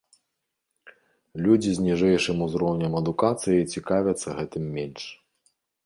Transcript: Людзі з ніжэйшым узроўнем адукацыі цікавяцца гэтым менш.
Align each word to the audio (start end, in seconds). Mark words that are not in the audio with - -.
Людзі 1.47 1.71
з 1.77 1.85
ніжэйшым 1.89 2.37
узроўнем 2.47 2.93
адукацыі 3.03 3.69
цікавяцца 3.79 4.29
гэтым 4.41 4.63
менш. 4.77 5.03